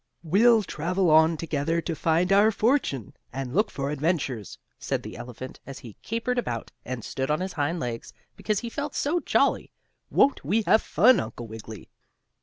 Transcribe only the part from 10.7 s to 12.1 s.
fun, Uncle Wiggily?"